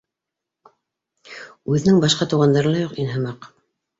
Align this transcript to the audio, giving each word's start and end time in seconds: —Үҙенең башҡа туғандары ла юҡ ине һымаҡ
—Үҙенең 1.75 2.01
башҡа 2.05 2.27
туғандары 2.31 2.73
ла 2.75 2.81
юҡ 2.87 2.97
ине 3.05 3.13
һымаҡ 3.17 3.49